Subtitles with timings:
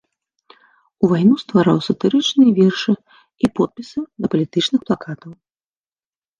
[1.03, 2.93] У вайну ствараў сатырычныя вершы
[3.45, 5.31] і подпісы да палітычных плакатаў.